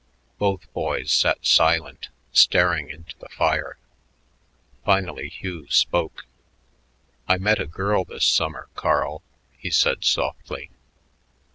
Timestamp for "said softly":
9.69-10.71